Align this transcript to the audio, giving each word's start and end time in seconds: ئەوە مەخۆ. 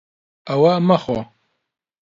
ئەوە 0.47 0.73
مەخۆ. 0.87 1.19